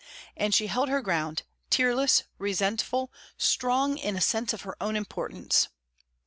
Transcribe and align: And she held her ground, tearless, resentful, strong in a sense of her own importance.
And 0.35 0.51
she 0.51 0.65
held 0.65 0.89
her 0.89 1.03
ground, 1.03 1.43
tearless, 1.69 2.23
resentful, 2.39 3.13
strong 3.37 3.99
in 3.99 4.15
a 4.15 4.19
sense 4.19 4.51
of 4.51 4.63
her 4.63 4.75
own 4.81 4.95
importance. 4.95 5.67